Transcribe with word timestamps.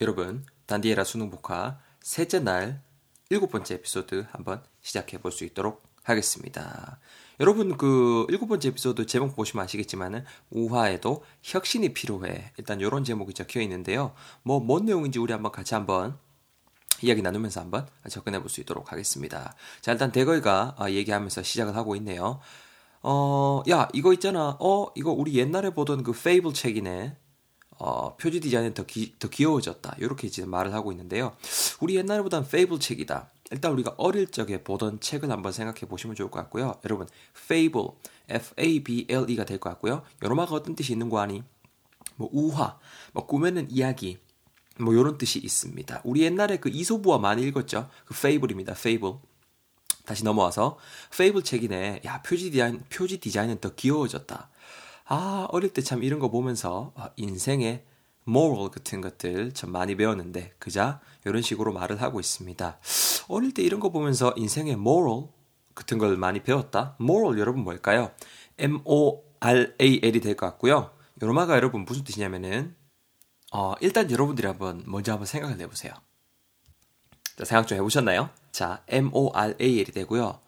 여러분, 0.00 0.44
단디에라 0.66 1.04
수능 1.04 1.30
복화 1.30 1.78
셋째 2.02 2.40
날 2.40 2.82
일곱 3.28 3.50
번째 3.50 3.74
에피소드 3.74 4.26
한번 4.30 4.62
시작해 4.80 5.18
볼 5.18 5.30
수 5.32 5.44
있도록 5.44 5.82
하겠습니다. 6.02 6.98
여러분 7.38 7.76
그 7.76 8.26
일곱 8.30 8.46
번째 8.48 8.68
에피소드 8.70 9.06
제목 9.06 9.36
보시면 9.36 9.64
아시겠지만은 9.64 10.24
우화에도 10.50 11.22
혁신이 11.42 11.92
필요해. 11.92 12.52
일단 12.56 12.80
이런 12.80 13.04
제목이 13.04 13.34
적혀 13.34 13.60
있는데요. 13.60 14.14
뭐 14.42 14.60
뭔 14.66 14.86
내용인지 14.86 15.18
우리 15.18 15.32
한번 15.32 15.52
같이 15.52 15.74
한번 15.74 16.18
이야기 17.02 17.20
나누면서 17.22 17.60
한번 17.60 17.86
접근해 18.08 18.40
볼 18.40 18.48
수 18.48 18.60
있도록 18.62 18.92
하겠습니다. 18.92 19.54
자 19.82 19.92
일단 19.92 20.10
대거이가 20.12 20.76
어, 20.78 20.88
얘기하면서 20.90 21.42
시작을 21.42 21.76
하고 21.76 21.94
있네요. 21.96 22.40
어, 23.02 23.62
야 23.70 23.88
이거 23.92 24.12
있잖아. 24.14 24.56
어 24.60 24.86
이거 24.94 25.12
우리 25.12 25.34
옛날에 25.36 25.70
보던 25.70 26.02
그 26.02 26.12
페이블 26.12 26.54
책이네. 26.54 27.16
어, 27.80 28.14
표지 28.16 28.40
디자인은 28.40 28.74
더, 28.74 28.84
기, 28.84 29.14
더 29.18 29.28
귀여워졌다. 29.30 29.96
이렇게 29.98 30.28
지금 30.28 30.50
말을 30.50 30.74
하고 30.74 30.92
있는데요. 30.92 31.34
우리 31.80 31.96
옛날보단 31.96 32.46
페이블 32.46 32.78
책이다. 32.78 33.30
일단 33.50 33.72
우리가 33.72 33.94
어릴 33.96 34.30
적에 34.30 34.62
보던 34.62 35.00
책을 35.00 35.30
한번 35.30 35.50
생각해 35.50 35.80
보시면 35.88 36.14
좋을 36.14 36.30
것 36.30 36.38
같고요. 36.40 36.78
여러분, 36.84 37.08
fable, 37.34 37.88
f-a-b-l-e가 38.28 39.44
될 39.46 39.58
것 39.58 39.70
같고요. 39.70 40.02
요로마가 40.22 40.54
어떤 40.54 40.76
뜻이 40.76 40.92
있는 40.92 41.08
거 41.08 41.20
아니? 41.20 41.42
뭐 42.16 42.28
우화, 42.32 42.78
뭐 43.12 43.26
꾸며낸 43.26 43.66
이야기, 43.70 44.18
뭐 44.78 44.94
요런 44.94 45.16
뜻이 45.16 45.38
있습니다. 45.38 46.02
우리 46.04 46.22
옛날에 46.22 46.58
그 46.58 46.68
이소부와 46.68 47.16
많이 47.16 47.42
읽었죠. 47.44 47.88
그 48.04 48.14
fable입니다. 48.14 48.72
fable. 48.72 49.16
다시 50.04 50.22
넘어와서 50.22 50.76
fable 51.14 51.42
책이네. 51.42 52.02
야 52.04 52.20
표지 52.20 52.50
디자인 52.50 52.84
표지 52.90 53.18
디자인은 53.18 53.60
더 53.60 53.74
귀여워졌다. 53.74 54.49
아, 55.12 55.46
어릴 55.50 55.72
때 55.72 55.82
참 55.82 56.02
이런 56.04 56.20
거 56.20 56.30
보면서 56.30 56.92
아, 56.96 57.10
인생의 57.16 57.84
moral 58.28 58.70
같은 58.70 59.00
것들 59.00 59.52
참 59.54 59.72
많이 59.72 59.96
배웠는데 59.96 60.52
그자 60.58 61.00
이런 61.24 61.42
식으로 61.42 61.72
말을 61.72 62.00
하고 62.00 62.20
있습니다. 62.20 62.78
어릴 63.28 63.52
때 63.52 63.62
이런 63.62 63.80
거 63.80 63.90
보면서 63.90 64.32
인생의 64.36 64.74
moral 64.74 65.28
같은 65.74 65.98
걸 65.98 66.16
많이 66.16 66.42
배웠다. 66.42 66.96
moral 67.00 67.38
여러분 67.40 67.64
뭘까요? 67.64 68.12
M-O-R-A-L이 68.58 70.20
될 70.20 70.36
것 70.36 70.46
같고요. 70.46 70.92
요로마가 71.22 71.56
여러분 71.56 71.84
무슨 71.84 72.04
뜻이냐면은 72.04 72.76
어, 73.52 73.74
일단 73.80 74.08
여러분들이 74.10 74.46
한번 74.46 74.84
먼저 74.86 75.10
한번 75.12 75.26
생각을 75.26 75.58
해보세요. 75.58 75.92
자, 77.36 77.44
생각 77.44 77.66
좀 77.66 77.78
해보셨나요? 77.78 78.30
자, 78.52 78.84
M-O-R-A-L이 78.86 79.84
되고요. 79.86 80.38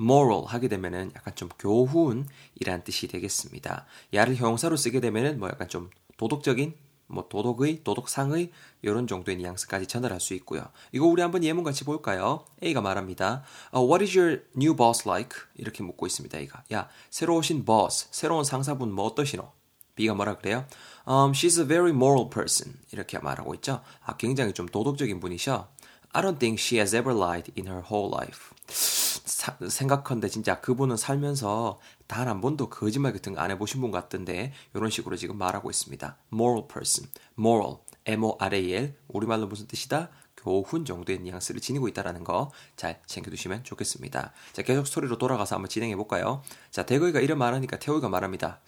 Moral 0.00 0.44
하게 0.46 0.68
되면은 0.68 1.12
약간 1.14 1.34
좀 1.36 1.48
교훈이라는 1.58 2.84
뜻이 2.84 3.06
되겠습니다. 3.08 3.84
야를 4.14 4.36
형용사로 4.36 4.76
쓰게 4.76 5.00
되면은 5.00 5.38
뭐 5.38 5.48
약간 5.48 5.68
좀 5.68 5.90
도덕적인 6.16 6.74
뭐 7.10 7.26
도덕의 7.28 7.82
도덕상의 7.82 8.50
이런 8.82 9.06
정도의 9.06 9.36
뉘앙스까지 9.38 9.86
전달할 9.86 10.20
수 10.20 10.32
있고요. 10.34 10.64
이거 10.92 11.06
우리 11.06 11.22
한번 11.22 11.44
예문 11.44 11.64
같이 11.64 11.84
볼까요? 11.84 12.44
A가 12.62 12.80
말합니다. 12.80 13.42
Uh, 13.74 13.86
What 13.86 14.02
is 14.04 14.16
your 14.16 14.42
new 14.56 14.74
boss 14.74 15.06
like? 15.08 15.36
이렇게 15.56 15.82
묻고 15.82 16.06
있습니다. 16.06 16.38
A가 16.38 16.62
야 16.72 16.88
새로 17.10 17.36
오신 17.36 17.64
boss 17.64 18.08
새로운 18.12 18.44
상사분 18.44 18.92
뭐 18.92 19.06
어떠시노? 19.06 19.50
B가 19.96 20.14
뭐라 20.14 20.38
그래요? 20.38 20.64
Um, 21.06 21.32
she's 21.32 21.58
a 21.60 21.66
very 21.66 21.90
moral 21.90 22.30
person 22.30 22.78
이렇게 22.92 23.18
말하고 23.18 23.54
있죠. 23.56 23.82
아 24.04 24.16
굉장히 24.16 24.52
좀 24.54 24.66
도덕적인 24.66 25.20
분이셔. 25.20 25.68
I 26.12 26.22
don't 26.22 26.38
think 26.38 26.58
she 26.60 26.78
has 26.80 26.94
ever 26.94 27.14
lied 27.16 27.52
in 27.56 27.66
her 27.68 27.82
whole 27.88 28.10
life. 28.12 28.50
사, 28.68 29.56
생각컨대 29.68 30.28
진짜 30.28 30.60
그분은 30.60 30.96
살면서 30.96 31.78
단 32.08 32.26
한 32.28 32.40
번도 32.40 32.68
거짓말 32.68 33.12
같은 33.12 33.34
거 33.34 33.40
안 33.40 33.50
해보신 33.52 33.80
분 33.80 33.90
같던데 33.90 34.52
이런 34.74 34.90
식으로 34.90 35.16
지금 35.16 35.38
말하고 35.38 35.70
있습니다. 35.70 36.16
moral 36.32 36.66
person, 36.68 37.08
moral, 37.38 37.76
M-O-R-A-L 38.06 38.94
우리말로 39.08 39.46
무슨 39.46 39.66
뜻이다? 39.68 40.10
교훈 40.36 40.84
정도의 40.86 41.18
뉘앙스를 41.20 41.60
지니고 41.60 41.86
있다라는 41.88 42.24
거 42.24 42.50
잘 42.76 43.00
챙겨두시면 43.06 43.62
좋겠습니다. 43.64 44.32
자 44.52 44.62
계속 44.62 44.86
스토리로 44.86 45.18
돌아가서 45.18 45.54
한번 45.54 45.68
진행해 45.68 45.94
볼까요? 45.96 46.42
자 46.70 46.84
대거이가 46.86 47.20
이런 47.20 47.38
말하니까 47.38 47.78
태호이가 47.78 48.08
말합니다. 48.08 48.60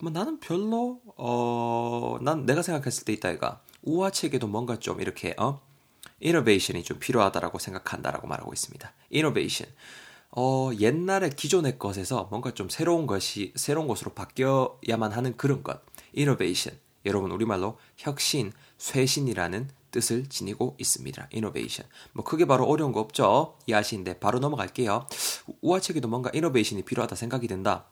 뭐 0.00 0.10
나는 0.12 0.40
별로 0.40 1.00
어 1.16 2.18
난 2.20 2.44
내가 2.44 2.60
생각했을 2.62 3.04
때 3.04 3.12
있다 3.14 3.30
이가 3.30 3.60
우화책에도 3.82 4.46
뭔가 4.46 4.78
좀 4.78 5.00
이렇게 5.00 5.34
어 5.38 5.60
innovation이 6.20 6.84
좀 6.84 6.98
필요하다라고 6.98 7.58
생각한다라고 7.58 8.26
말하고 8.28 8.52
있습니다. 8.52 8.92
innovation. 9.10 9.66
어, 10.32 10.70
옛날에 10.78 11.30
기존의 11.30 11.78
것에서 11.78 12.28
뭔가 12.30 12.52
좀 12.52 12.68
새로운 12.68 13.06
것이 13.06 13.52
새로운 13.56 13.88
것으로 13.88 14.12
바뀌어야만 14.12 15.12
하는 15.12 15.36
그런 15.36 15.62
것. 15.62 15.82
innovation. 16.12 16.78
여러분 17.06 17.30
우리말로 17.32 17.78
혁신, 17.96 18.52
쇄신이라는 18.78 19.70
뜻을 19.90 20.28
지니고 20.28 20.76
있습니다. 20.78 21.28
innovation. 21.32 21.86
뭐 22.12 22.24
크게 22.24 22.44
바로 22.44 22.64
어려운 22.66 22.92
거 22.92 23.00
없죠? 23.00 23.56
이해하시는데 23.66 24.20
바로 24.20 24.38
넘어갈게요. 24.38 25.06
우화책에도 25.62 26.06
뭔가 26.08 26.30
innovation이 26.32 26.82
필요하다 26.82 27.16
생각이 27.16 27.48
든다. 27.48 27.86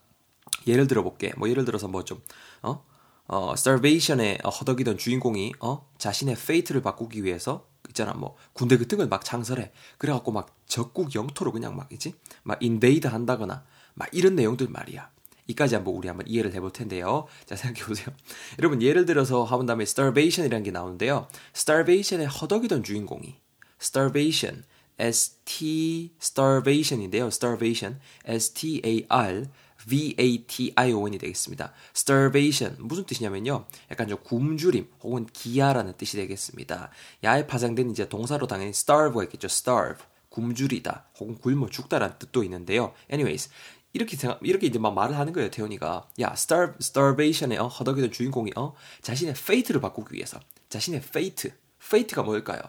예를 0.67 0.87
들어 0.87 1.03
볼게. 1.03 1.33
뭐 1.37 1.49
예를 1.49 1.65
들어서 1.65 1.89
뭐 1.89 2.05
좀 2.05 2.23
어? 2.63 2.85
어, 3.27 3.53
starvation에 3.53 4.39
허덕이던 4.45 4.97
주인공이 4.99 5.53
어? 5.61 5.87
자신의 5.99 6.37
fate를 6.37 6.83
바꾸기 6.83 7.25
위해서 7.25 7.67
있잖아. 7.99 8.13
뭐 8.15 8.37
군대 8.53 8.77
같은 8.79 8.99
걸 8.99 9.09
막 9.09 9.25
창설해. 9.25 9.73
그래갖고 9.99 10.33
막 10.33 10.57
적국 10.67 11.15
영토로 11.15 11.51
그냥 11.53 11.77
막 11.77 11.91
이지? 11.93 12.15
막 12.43 12.63
invade 12.63 13.07
한다거나 13.07 13.65
막 13.95 14.09
이런 14.13 14.35
내용들 14.37 14.69
말이야. 14.69 15.11
이까지 15.49 15.77
한번 15.77 15.95
우리 15.95 16.09
한번 16.09 16.27
이해를 16.29 16.53
해볼 16.55 16.73
텐데요. 16.73 17.27
자 17.47 17.57
생각해 17.57 17.87
보세요. 17.87 18.07
여러분 18.59 18.83
예를 18.83 19.07
들어서 19.07 19.45
하본 19.45 19.67
다음에 19.67 19.83
starvation이라는 19.85 20.63
게 20.63 20.71
나오는데요. 20.71 21.27
starvation에 21.57 22.27
허덕이던 22.27 22.85
주인공이 22.85 23.37
starvation 23.81 24.65
S-T 24.99 26.13
starvation인데요. 26.21 27.27
starvation 27.29 27.99
S-T-A-R 28.27 29.47
V-A-T-I-O-N이 29.89 31.19
되겠습니다. 31.19 31.73
starvation 31.95 32.77
무슨 32.79 33.05
뜻이냐면요. 33.05 33.67
약간 33.91 34.09
좀 34.09 34.19
굶주림 34.23 34.89
혹은 35.03 35.27
기아라는 35.27 35.95
뜻이 35.97 36.17
되겠습니다. 36.17 36.91
야에 37.25 37.47
파생된 37.47 37.91
이제 37.91 38.09
동사로 38.09 38.47
당연히 38.47 38.71
starve가 38.71 39.25
있겠죠. 39.25 39.47
starve 39.47 40.05
굶주리다 40.29 41.07
혹은 41.19 41.39
굶어 41.39 41.69
죽다라는 41.69 42.19
뜻도 42.19 42.45
있는데요. 42.45 42.93
anyways 43.11 43.51
이렇게 43.93 44.17
생각, 44.17 44.39
이렇게 44.43 44.67
이제 44.67 44.79
막 44.79 44.95
말을 44.95 45.19
하는 45.19 45.33
거예요, 45.33 45.51
태훈이가. 45.51 46.09
야, 46.21 46.31
starve, 46.35 46.77
starvation에, 46.81 47.57
어, 47.57 47.69
허덕이던 47.69 48.13
주인공이, 48.13 48.53
어, 48.57 48.75
자신의 49.03 49.35
fate를 49.37 49.81
바꾸기 49.81 50.15
위해서. 50.15 50.39
자신의 50.69 51.01
fate. 51.01 51.53
fate가 51.83 52.23
뭘까요? 52.23 52.61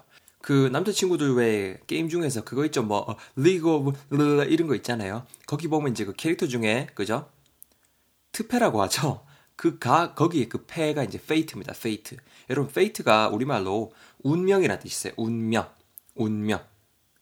그 0.41 0.69
남자친구들 0.71 1.35
왜 1.35 1.79
게임 1.87 2.09
중에서 2.09 2.43
그거 2.43 2.65
있죠. 2.65 2.83
뭐 2.83 2.99
어, 2.99 3.15
리그 3.35 3.69
오브 3.69 4.45
이런 4.49 4.67
거 4.67 4.75
있잖아요. 4.75 5.25
거기 5.45 5.67
보면 5.67 5.91
이제 5.91 6.05
그 6.05 6.13
캐릭터 6.13 6.47
중에 6.47 6.87
그죠? 6.95 7.29
트페라고 8.31 8.81
하죠. 8.83 9.25
그 9.55 9.77
가 9.77 10.13
거기에 10.13 10.47
그 10.47 10.65
페가 10.65 11.03
이제 11.03 11.19
fate입니다. 11.21 11.73
fate 11.73 12.15
여러분 12.49 12.71
fate가 12.71 13.27
우리말로 13.29 13.91
운명이라는 14.23 14.81
뜻이 14.81 15.09
있어요. 15.09 15.13
운명. 15.17 15.67
운명. 16.15 16.63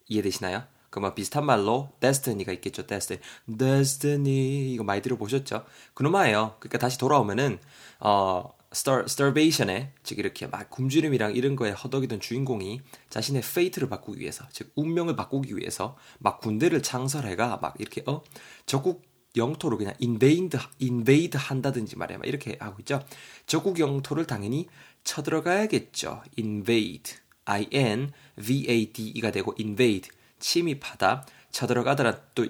이해되시나요? 0.08 0.64
그뭐 0.92 1.14
비슷한 1.16 1.46
말로 1.46 1.90
destiny가 2.00 2.52
있겠죠. 2.54 2.86
destiny. 2.86 3.22
destiny. 3.58 4.74
이거 4.74 4.84
많이 4.84 5.02
들어보셨죠? 5.02 5.66
그놈아예요. 5.96 6.58
그러니까 6.60 6.78
다시 6.78 6.98
돌아오면은 7.00 7.60
어 8.00 8.54
star, 8.74 9.04
starvation에 9.06 9.94
즉 10.04 10.20
이렇게 10.20 10.48
막 10.48 10.70
굶주림이랑 10.70 11.36
이런 11.36 11.56
거에 11.56 11.72
허덕이던 11.72 12.20
주인공이 12.20 12.82
자신의 13.10 13.42
fate를 13.46 13.90
바꾸기 13.90 14.20
위해서 14.20 14.46
즉 14.52 14.72
운명을 14.76 15.16
바꾸기 15.16 15.56
위해서 15.56 15.98
막 16.20 16.40
군대를 16.40 16.84
창설해가 16.84 17.58
막 17.62 17.76
이렇게 17.80 18.04
어 18.08 18.24
적국 18.66 19.06
영토를 19.36 19.78
그냥 19.78 19.94
invade 20.02 20.60
invade 20.82 21.40
한다든지 21.40 21.98
말이야 21.98 22.18
막 22.18 22.28
이렇게 22.28 22.58
하고 22.60 22.78
있죠. 22.80 23.06
적국 23.46 23.80
영토를 23.80 24.26
당연히 24.26 24.68
쳐들어가야겠죠. 25.04 26.24
invade 26.38 27.18
I 27.46 27.68
N 27.72 28.12
V 28.36 28.66
A 28.68 28.92
D 28.92 29.08
E가 29.10 29.32
되고 29.32 29.54
invade 29.58 30.10
침입하다 30.40 31.26
쳐들어가다라 31.52 32.22
또 32.36 32.48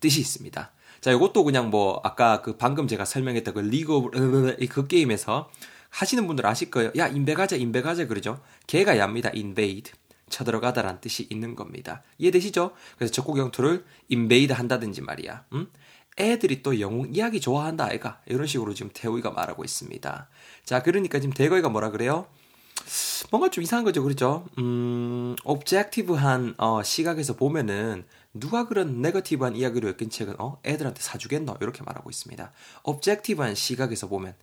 뜻이 0.00 0.20
있습니다. 0.20 0.72
자, 1.00 1.12
이것도 1.12 1.44
그냥 1.44 1.70
뭐 1.70 2.00
아까 2.04 2.42
그 2.42 2.56
방금 2.56 2.88
제가 2.88 3.04
설명했던 3.04 3.54
그 3.54 3.60
리그 3.60 3.94
오브 3.94 4.56
그 4.68 4.86
게임에서 4.86 5.50
하시는 5.90 6.26
분들 6.26 6.46
아실 6.46 6.70
거예요. 6.70 6.90
야, 6.96 7.08
인베가자, 7.08 7.56
인베가자 7.56 8.06
그러죠. 8.06 8.40
개가 8.66 8.94
얍니다. 8.94 9.34
invade. 9.34 9.92
쳐들어가다란 10.28 11.00
뜻이 11.00 11.26
있는 11.30 11.54
겁니다. 11.54 12.02
이해되시죠? 12.18 12.72
그래서 12.96 13.12
적국 13.12 13.38
영토를 13.38 13.84
invade 14.10 14.54
한다든지 14.54 15.00
말이야. 15.00 15.44
음? 15.54 15.68
애들이 16.18 16.62
또 16.62 16.80
영웅 16.80 17.14
이야기 17.14 17.40
좋아한다 17.40 17.86
아이가 17.86 18.20
이런 18.26 18.46
식으로 18.46 18.74
지금 18.74 18.90
태우이가 18.92 19.30
말하고 19.30 19.64
있습니다. 19.64 20.28
자, 20.64 20.82
그러니까 20.82 21.20
지금 21.20 21.32
대거이가 21.32 21.68
뭐라 21.68 21.90
그래요? 21.90 22.26
뭔가 23.30 23.50
좀 23.50 23.62
이상한 23.62 23.84
거죠, 23.84 24.02
그렇죠? 24.02 24.46
음, 24.58 25.36
옵젝티브한 25.44 26.54
어, 26.58 26.82
시각에서 26.82 27.36
보면은 27.36 28.04
누가 28.32 28.66
그런 28.66 29.02
네거티브한 29.02 29.56
이야기로 29.56 29.88
엮인 29.88 30.10
책은 30.10 30.36
어 30.38 30.58
애들한테 30.64 31.00
사주겠노 31.00 31.56
이렇게 31.60 31.82
말하고 31.82 32.10
있습니다. 32.10 32.52
옵젝티브한 32.84 33.54
시각에서 33.54 34.08
보면 34.08 34.34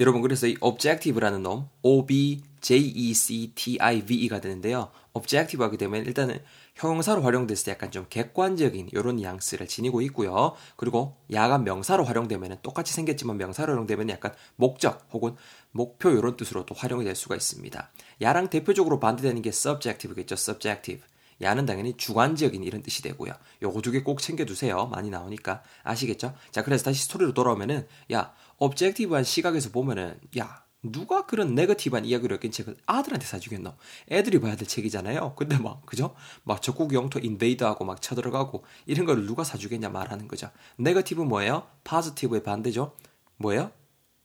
여러분 0.00 0.22
그래서 0.22 0.46
이 0.46 0.56
objective라는 0.60 1.42
놈 1.42 1.68
O 1.82 2.06
B 2.06 2.42
J 2.60 2.78
E 2.80 3.14
C 3.14 3.52
T 3.54 3.78
I 3.80 4.04
V 4.04 4.16
E가 4.16 4.40
되는데요. 4.40 4.90
objective 5.14 5.64
하게 5.64 5.76
되면 5.76 6.04
일단은 6.04 6.42
형용사로 6.74 7.22
활용됐을 7.22 7.66
때 7.66 7.70
약간 7.72 7.90
좀 7.90 8.06
객관적인 8.08 8.88
이런 8.92 9.16
뉘앙스를 9.16 9.68
지니고 9.68 10.00
있고요. 10.02 10.54
그리고 10.76 11.16
야간 11.32 11.64
명사로 11.64 12.04
활용되면 12.04 12.58
똑같이 12.62 12.92
생겼지만 12.94 13.36
명사로 13.36 13.72
활용되면 13.72 14.08
약간 14.10 14.34
목적 14.56 15.06
혹은 15.12 15.36
목표 15.70 16.10
이런 16.10 16.36
뜻으로도 16.36 16.74
활용이 16.74 17.04
될 17.04 17.14
수가 17.14 17.36
있습니다. 17.36 17.90
야랑 18.22 18.48
대표적으로 18.48 19.00
반대되는 19.00 19.42
게 19.42 19.50
subjective겠죠. 19.50 20.34
subjective. 20.34 21.04
야는 21.40 21.66
당연히 21.66 21.96
주관적인 21.96 22.62
이런 22.62 22.82
뜻이 22.82 23.02
되고요. 23.02 23.32
요거 23.62 23.80
두 23.82 23.90
개 23.90 24.02
꼭 24.02 24.20
챙겨두세요. 24.20 24.86
많이 24.86 25.10
나오니까 25.10 25.62
아시겠죠? 25.82 26.34
자 26.52 26.62
그래서 26.62 26.84
다시 26.84 27.02
스토리로 27.04 27.34
돌아오면은 27.34 27.86
야 28.12 28.32
objective한 28.58 29.24
시각에서 29.24 29.70
보면은 29.70 30.18
야 30.38 30.61
누가 30.82 31.26
그런 31.26 31.54
네거티브한 31.54 32.04
이야기를 32.04 32.38
엮인 32.42 32.50
책을 32.50 32.76
아들한테 32.86 33.24
사주겠노? 33.26 33.74
애들이 34.10 34.40
봐야 34.40 34.56
될 34.56 34.66
책이잖아요. 34.66 35.34
근데 35.36 35.56
막 35.58 35.86
그죠? 35.86 36.14
막 36.42 36.60
적국 36.60 36.92
영토 36.92 37.20
invade하고 37.20 37.84
막 37.84 38.02
쳐들어가고 38.02 38.64
이런 38.86 39.06
거를 39.06 39.24
누가 39.24 39.44
사주겠냐 39.44 39.90
말하는 39.90 40.26
거죠. 40.26 40.50
negative 40.76 41.22
뭐예요? 41.22 41.68
positive의 41.84 42.42
반대죠. 42.42 42.96
뭐예요? 43.36 43.70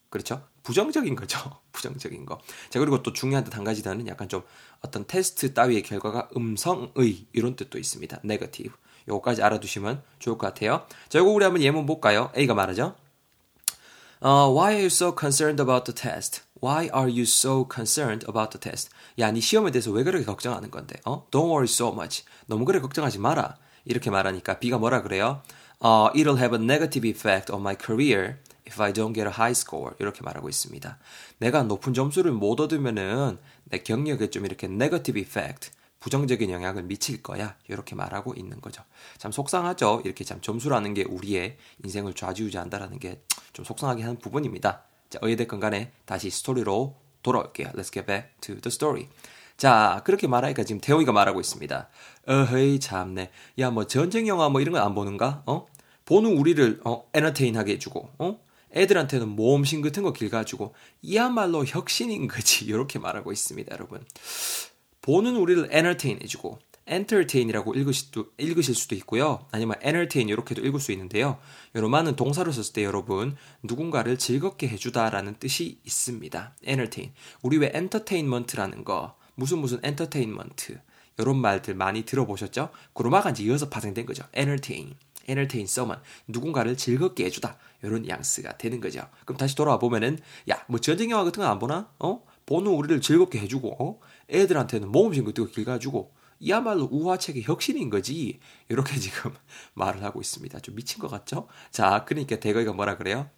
그렇죠? 0.10 0.42
부정적인 0.64 1.16
거죠. 1.16 1.40
부정적인 1.72 2.26
거. 2.26 2.40
자, 2.70 2.80
그리고 2.80 3.04
또 3.04 3.14
중요한 3.14 3.44
듯 3.44 3.56
한 3.56 3.64
가지 3.64 3.84
더는 3.84 4.08
약간 4.08 4.28
좀 4.28 4.42
어떤 4.82 5.06
테스트 5.06 5.54
따위의 5.54 5.84
결과가 5.84 6.30
음성의 6.36 7.28
이런 7.34 7.56
뜻도 7.56 7.78
있습니다. 7.78 8.20
negative. 8.24 8.76
요거까지 9.08 9.44
알아두시면 9.44 10.02
좋을 10.20 10.38
것 10.38 10.48
같아요. 10.48 10.86
자, 11.08 11.20
이거 11.20 11.30
우리 11.30 11.44
한번 11.44 11.62
예문 11.62 11.86
볼까요? 11.86 12.32
A가 12.36 12.54
말하죠. 12.54 12.96
Uh, 14.20 14.50
why 14.52 14.72
are 14.74 14.82
you 14.82 14.88
so 14.88 15.14
concerned 15.16 15.62
about 15.62 15.86
the 15.86 15.94
test? 15.94 16.42
Why 16.62 16.90
are 16.94 17.10
you 17.10 17.22
so 17.24 17.68
concerned 17.72 18.26
about 18.28 18.58
the 18.58 18.60
test? 18.60 18.90
야, 19.20 19.32
네 19.32 19.40
시험에 19.40 19.72
대해서 19.72 19.92
왜 19.92 20.04
그렇게 20.04 20.26
걱정하는 20.26 20.72
건데? 20.72 21.00
어? 21.06 21.28
Don't 21.30 21.46
worry 21.50 21.66
so 21.66 21.90
much. 21.94 22.24
너무 22.48 22.66
그래 22.66 22.80
걱정하지 22.80 23.20
마라. 23.20 23.58
이렇게 23.86 24.10
말하니까 24.10 24.60
B가 24.60 24.78
뭐라 24.78 25.02
그래요? 25.02 25.42
Uh, 25.80 26.12
it'll 26.16 26.38
have 26.40 26.58
a 26.58 26.64
negative 26.64 27.08
effect 27.08 27.52
on 27.52 27.62
my 27.62 27.76
career 27.80 28.38
if 28.68 28.82
I 28.82 28.92
don't 28.92 29.14
get 29.14 29.28
a 29.28 29.34
high 29.34 29.52
score. 29.52 29.96
이렇게 30.00 30.22
말하고 30.24 30.50
있습니다. 30.50 30.98
내가 31.38 31.64
높은 31.64 31.94
점수를 31.94 32.32
못 32.32 32.60
얻으면은 32.60 33.38
내 33.66 33.80
경력에 33.80 34.30
좀 34.32 34.46
이렇게 34.46 34.66
negative 34.68 35.22
effect, 35.22 35.72
부정적인 36.00 36.50
영향을 36.50 36.84
미칠 36.84 37.22
거야. 37.22 37.56
이렇게 37.68 37.96
말하고 37.96 38.34
있는 38.36 38.60
거죠. 38.62 38.84
참 39.20 39.32
속상하죠. 39.32 40.02
이렇게 40.06 40.24
참 40.24 40.42
점수라는 40.42 40.96
게 40.96 41.04
우리의 41.04 41.58
인생을 41.84 42.14
좌지우지한다라는 42.14 43.00
게 43.00 43.22
좀 43.58 43.66
속상하게 43.66 44.04
하는 44.04 44.20
부분입니다. 44.20 44.84
자, 45.10 45.20
어찌됐건 45.22 45.60
간에 45.60 45.92
다시 46.06 46.30
스토리로 46.30 46.96
돌아올게요. 47.24 47.70
Let's 47.70 47.92
get 47.92 48.06
back 48.06 48.30
to 48.42 48.56
the 48.60 48.68
story. 48.68 49.08
자, 49.58 50.02
그렇게 50.06 50.28
말하니까 50.28 50.64
지금 50.64 50.80
태용이가 50.80 51.12
말하고 51.12 51.40
있습니다. 51.40 51.90
어헤이, 52.28 52.80
참네. 52.80 53.32
야, 53.60 53.72
뭐 53.72 53.88
전쟁 53.88 54.28
영화 54.28 54.50
뭐 54.50 54.62
이런 54.62 54.74
거안 54.74 54.94
보는가? 54.94 55.44
어? 55.46 55.66
보는 56.06 56.38
우리를 56.38 56.82
어, 56.86 57.10
에너테인하게 57.14 57.74
해주고, 57.74 58.10
어? 58.20 58.40
애들한테는 58.76 59.30
모험신 59.30 59.82
같은 59.82 60.04
거 60.04 60.14
길가지고 60.14 60.74
이야말로 61.02 61.66
혁신인 61.66 62.28
거지. 62.28 62.66
이렇게 62.70 63.00
말하고 63.00 63.32
있습니다, 63.32 63.74
여러분. 63.74 64.06
보는 65.02 65.38
우리를 65.38 65.70
에너테인 65.72 66.20
해주고 66.22 66.60
entertain이라고 66.90 67.74
읽으실 67.76 68.06
수도, 68.06 68.28
읽으실 68.38 68.76
수도 68.76 68.96
있고요. 68.96 69.46
아니면 69.52 69.76
entertain 69.84 70.30
이렇게도 70.30 70.62
읽을 70.66 70.80
수 70.80 70.92
있는데요. 70.92 71.40
요로만은 71.76 72.16
동사로 72.16 72.52
썼을 72.52 72.74
때 72.74 72.84
여러분 72.84 73.36
누군가를 73.64 74.18
즐겁게 74.18 74.68
해주다라는 74.70 75.36
뜻이 75.40 75.80
있습니다. 75.86 76.56
entertain. 76.66 77.14
우리 77.42 77.58
왜 77.58 77.72
entertainment라는 77.76 78.84
거 78.84 79.16
무슨 79.36 79.60
무슨 79.60 79.80
entertainment 79.84 80.78
이런 81.20 81.38
말들 81.38 81.76
많이 81.76 82.04
들어보셨죠? 82.04 82.70
그로마가 82.94 83.32
이제 83.32 83.44
이어서 83.44 83.70
파생된 83.70 84.06
거죠. 84.06 84.24
entertain. 84.36 84.96
entertain 85.28 85.64
someone. 85.66 86.02
누군가를 86.28 86.78
즐겁게 86.78 87.26
해주다. 87.26 87.58
이런 87.84 88.08
양스가 88.08 88.58
되는 88.58 88.80
거죠. 88.80 89.08
그럼 89.26 89.38
다시 89.38 89.56
돌아와 89.56 89.78
보면은 89.78 90.20
야 90.50 90.64
뭐 90.68 90.80
전쟁 90.80 91.12
영화 91.12 91.24
같은 91.24 91.42
거 91.44 91.50
안 91.50 91.60
보나? 91.60 91.90
어? 92.00 92.24
보는 92.46 92.72
우리를 92.72 93.02
즐겁게 93.02 93.40
해주고 93.40 93.84
어? 93.84 94.00
애들한테는 94.30 94.90
모험심 94.92 95.26
같은 95.26 95.46
거 95.46 95.52
길가지고 95.52 96.14
이야말로 96.40 96.88
우화책의 96.92 97.44
혁신인 97.44 97.90
거지. 97.90 98.40
이렇게 98.70 98.98
지금 99.00 99.34
말을 99.74 100.04
하고 100.04 100.22
있습니다. 100.22 100.60
좀 100.60 100.76
미친 100.76 101.00
것 101.00 101.10
같죠? 101.10 101.48
자, 101.72 102.06
그러니까 102.06 102.38
대거이가 102.40 102.74
뭐라 102.74 102.98
그래요? 102.98 103.30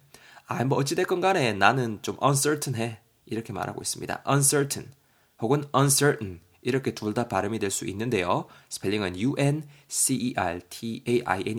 아, 0.46 0.64
뭐 0.64 0.78
어찌됐건 0.78 1.20
간에 1.20 1.52
나는 1.52 2.00
좀 2.02 2.16
uncertain해. 2.22 3.00
이렇게 3.26 3.52
말하고 3.52 3.80
있습니다. 3.80 4.24
uncertain 4.28 4.92
혹은 5.40 5.64
uncertain 5.74 6.40
이렇게 6.62 6.94
둘 6.94 7.14
다 7.14 7.28
발음이 7.28 7.58
될 7.58 7.70
수 7.70 7.86
있는데요. 7.86 8.46
스펠링은 8.68 9.16
U-N-C-E-R-T-A-I-N이 9.16 10.34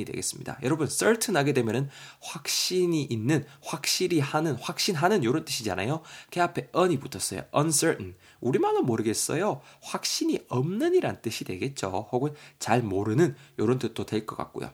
되겠습니다. 0.06 0.60
여러분, 0.64 0.88
certain 0.88 1.38
하게 1.38 1.54
되면은 1.54 1.90
확신이 2.22 3.04
있는, 3.04 3.46
확실히 3.64 4.20
하는, 4.20 4.56
확신하는 4.56 5.24
이런 5.24 5.46
뜻이잖아요. 5.46 6.02
그 6.32 6.42
앞에 6.42 6.70
un이 6.76 7.00
붙었어요. 7.00 7.44
uncertain. 7.56 8.16
우리말은 8.42 8.86
모르겠어요. 8.86 9.62
확신이 9.82 10.40
없는 10.50 10.96
이란 10.96 11.22
뜻이 11.22 11.44
되겠죠. 11.44 12.08
혹은 12.12 12.34
잘 12.60 12.82
모르는 12.82 13.36
이런 13.58 13.80
뜻도 13.80 14.06
될 14.06 14.26
것 14.26 14.36
같고요. 14.38 14.72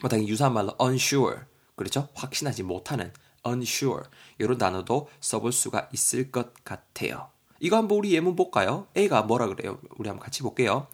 뭐 0.00 0.08
당연히 0.10 0.28
유사한 0.28 0.52
말로 0.54 0.74
unsure. 0.80 1.38
그렇죠? 1.76 2.08
확신하지 2.14 2.62
못하는 2.62 3.12
unsure. 3.46 4.04
이런 4.38 4.58
단어도 4.58 5.08
써볼 5.20 5.52
수가 5.52 5.88
있을 5.92 6.30
것 6.30 6.52
같아요. 6.64 7.30
이거 7.60 7.76
한번 7.76 7.98
우리 7.98 8.12
예문 8.12 8.36
볼까요? 8.36 8.86
A가 8.96 9.22
뭐라 9.22 9.46
그래요? 9.48 9.78
우리 9.98 10.08
한번 10.08 10.24
같이 10.24 10.42
볼게요. 10.42 10.86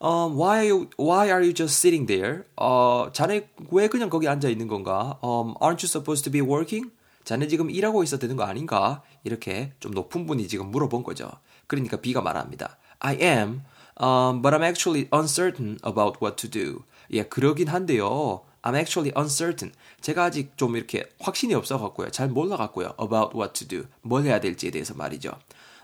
Um, 0.00 0.36
why, 0.36 0.68
why 0.98 1.28
are 1.28 1.42
you 1.44 1.54
just 1.54 1.78
sitting 1.78 2.06
there? 2.06 2.42
어, 2.56 3.10
자네 3.12 3.48
왜 3.70 3.86
그냥 3.88 4.10
거기 4.10 4.26
앉아 4.26 4.48
있는 4.48 4.66
건가? 4.66 5.18
Um, 5.22 5.54
aren't 5.60 5.78
you 5.78 5.86
supposed 5.86 6.24
to 6.24 6.32
be 6.32 6.40
working? 6.40 6.90
자네 7.24 7.46
지금 7.46 7.70
일하고 7.70 8.02
있어야 8.02 8.18
되는 8.18 8.34
거 8.34 8.42
아닌가? 8.42 9.02
이렇게 9.22 9.72
좀 9.78 9.92
높은 9.92 10.26
분이 10.26 10.48
지금 10.48 10.72
물어본 10.72 11.04
거죠. 11.04 11.30
그러니까 11.68 11.98
B가 11.98 12.20
말합니다. 12.20 12.78
I 12.98 13.16
am, 13.20 13.62
um, 14.02 14.42
but 14.42 14.56
I'm 14.56 14.64
actually 14.64 15.08
uncertain 15.12 15.78
about 15.86 16.18
what 16.20 16.36
to 16.36 16.50
do. 16.50 16.82
예, 17.12 17.22
그러긴 17.22 17.68
한데요. 17.68 18.42
I'm 18.62 18.76
actually 18.76 19.12
uncertain. 19.16 19.72
제가 20.00 20.24
아직 20.24 20.56
좀 20.56 20.76
이렇게 20.76 21.08
확신이 21.20 21.54
없어갖고요. 21.54 22.10
잘 22.10 22.28
몰라갖고요. 22.28 22.94
About 23.00 23.36
what 23.36 23.52
to 23.54 23.68
do. 23.68 23.88
뭘 24.02 24.24
해야 24.24 24.40
될지에 24.40 24.70
대해서 24.70 24.94
말이죠. 24.94 25.32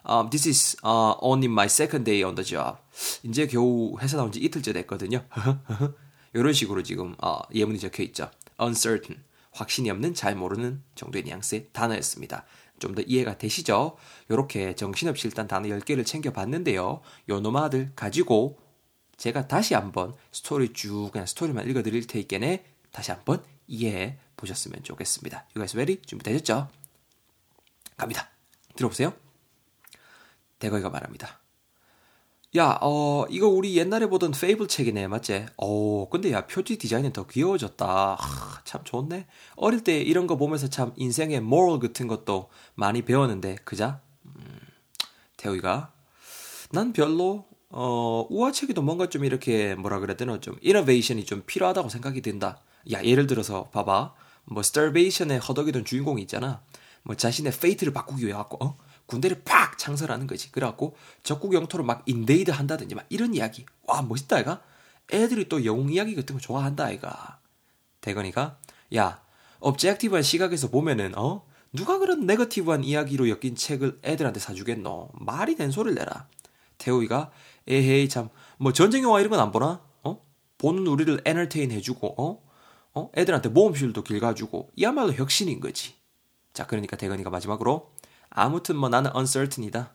Um, 0.09 0.31
this 0.31 0.49
is 0.49 0.77
uh, 0.85 1.15
only 1.21 1.47
my 1.47 1.67
second 1.67 2.05
day 2.05 2.23
on 2.23 2.35
the 2.35 2.45
job. 2.45 2.79
이제 3.23 3.47
겨우 3.47 3.99
회사 4.01 4.17
나온 4.17 4.33
지 4.33 4.41
이틀째 4.41 4.73
됐거든요. 4.73 5.25
이런 6.33 6.53
식으로 6.53 6.83
지금 6.83 7.15
어, 7.23 7.41
예문이 7.55 7.79
적혀 7.79 8.03
있죠. 8.05 8.31
uncertain. 8.61 9.23
확신이 9.53 9.91
없는 9.91 10.15
잘 10.15 10.35
모르는 10.37 10.83
정도의 10.95 11.25
뉘앙스의 11.25 11.69
단어였습니다. 11.73 12.45
좀 12.79 12.95
더 12.95 13.03
이해가 13.03 13.39
되시죠? 13.39 13.97
이렇게 14.29 14.75
정신없이 14.75 15.27
일단 15.27 15.49
단어 15.49 15.69
10개를 15.69 16.07
챙겨봤는데요. 16.07 17.01
요 17.29 17.41
노마들 17.41 17.93
가지고 17.95 18.59
제가 19.17 19.49
다시 19.49 19.75
한번 19.75 20.15
스토리 20.33 20.73
쭉 20.73 21.11
그냥 21.13 21.27
스토리만 21.27 21.69
읽어드릴 21.69 22.07
테니까 22.07 22.63
다시 22.93 23.11
한번 23.11 23.43
이해해 23.67 24.19
보셨으면 24.37 24.83
좋겠습니다. 24.85 25.47
You 25.55 25.67
guys 25.67 25.77
ready? 25.77 26.01
준비되셨죠? 26.03 26.69
갑니다. 27.97 28.31
들어보세요. 28.77 29.28
대거이가 30.59 30.91
말합니다. 30.91 31.41
야, 32.57 32.79
어, 32.81 33.27
이거 33.29 33.47
우리 33.47 33.77
옛날에 33.77 34.07
보던 34.07 34.31
fable 34.33 34.69
책이네, 34.69 35.07
맞지? 35.09 35.47
어, 35.59 36.09
근데 36.09 36.33
야, 36.33 36.47
표지 36.47 36.79
디자인은 36.79 37.13
더 37.13 37.27
귀여워졌다. 37.27 38.17
하, 38.19 38.63
참 38.65 38.83
좋네. 38.85 39.27
어릴 39.57 39.85
때 39.85 40.01
이런 40.01 40.27
거 40.27 40.37
보면서 40.37 40.69
참 40.69 40.93
인생의 40.97 41.41
모럴 41.41 41.79
같은 41.79 42.07
것도 42.07 42.49
많이 42.75 43.03
배웠는데, 43.03 43.57
그자? 43.65 44.01
음, 44.25 44.61
태우이가, 45.37 45.93
난 46.71 46.95
별로, 46.95 47.45
어, 47.69 48.27
우화책에도 48.31 48.81
뭔가 48.81 49.11
좀 49.11 49.27
이렇게, 49.27 49.75
뭐라 49.75 49.99
그래야 49.99 50.17
되나, 50.17 50.41
좀, 50.41 50.57
innovation이 50.63 51.27
좀 51.27 51.43
필요하다고 51.45 51.91
생각이 51.91 52.23
든다. 52.23 52.63
야, 52.93 53.05
예를 53.05 53.27
들어서, 53.27 53.69
봐봐. 53.69 54.15
뭐, 54.47 54.63
starvation에 54.63 55.37
허덕이던 55.37 55.85
주인공이 55.85 56.23
있잖아. 56.23 56.63
뭐, 57.03 57.15
자신의 57.15 57.53
fate를 57.61 57.93
바꾸기 57.93 58.25
위해 58.25 58.33
갖고, 58.35 58.65
어? 58.65 58.79
군대를 59.09 59.43
팍 59.45 59.77
창설하는 59.79 60.29
거지. 60.29 60.53
그래갖고 60.53 60.97
적국 61.25 61.55
영토를 61.55 61.85
막 61.85 62.05
invade 62.07 62.53
한다든지 62.53 62.95
막 62.95 63.05
이런 63.09 63.35
이야기. 63.35 63.67
와 63.87 64.03
멋있다 64.03 64.37
아이가. 64.37 64.63
애들이 65.13 65.49
또 65.49 65.65
영웅 65.65 65.91
이야기 65.93 66.15
같은 66.15 66.37
거 66.37 66.41
좋아한다 66.41 66.85
아이가. 66.85 67.41
대건이가 68.03 68.59
야 68.97 69.21
objective한 69.61 70.23
시각에서 70.23 70.71
보면은 70.71 71.17
어 71.19 71.45
누가 71.73 71.99
그런 71.99 72.27
네거티브한 72.27 72.85
이야기로 72.85 73.29
엮인 73.29 73.57
책을 73.57 73.99
애들한테 74.05 74.39
사주겠노. 74.41 75.11
말이 75.15 75.57
된 75.57 75.71
소리를 75.73 75.95
내라. 75.97 76.29
태우이가 76.79 77.33
에헤이 77.67 78.09
참 78.09 78.31
뭐 78.59 78.73
전쟁 78.73 79.03
영화 79.05 79.21
이런 79.21 79.31
건 79.31 79.41
안 79.41 79.53
보나? 79.53 79.81
어 80.05 80.21
보는 80.59 80.87
우리를 80.87 81.23
에너테인 81.25 81.71
해주고 81.73 82.15
어 82.23 82.43
어? 82.95 83.11
애들한테 83.17 83.49
모험실도 83.51 84.03
길가주고 84.03 84.71
이야말로 84.77 85.13
혁신인 85.13 85.61
거지. 85.61 85.95
자, 86.53 86.67
그러니까 86.67 86.97
대건이가 86.97 87.31
마지막으로 87.31 87.93
아무튼 88.31 88.77
뭐 88.77 88.89
나는 88.89 89.11
uncertain이다. 89.15 89.95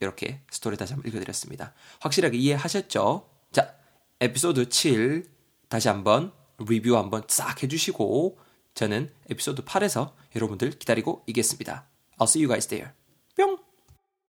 이렇게 0.00 0.42
스토리 0.50 0.76
다시 0.76 0.94
한번 0.94 1.08
읽어드렸습니다. 1.10 1.74
확실하게 2.00 2.36
이해하셨죠? 2.36 3.28
자, 3.52 3.74
에피소드 4.20 4.68
7 4.68 5.30
다시 5.68 5.88
한번 5.88 6.32
리뷰 6.58 6.96
한번 6.96 7.22
싹 7.28 7.62
해주시고 7.62 8.38
저는 8.74 9.12
에피소드 9.30 9.64
8에서 9.64 10.12
여러분들 10.34 10.70
기다리고 10.70 11.22
있겠습니다. 11.28 11.86
I'll 12.18 12.28
see 12.28 12.44
you 12.44 12.48
guys 12.48 12.66
there. 12.68 12.92